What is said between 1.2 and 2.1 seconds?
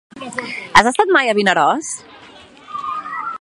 a Vinaròs?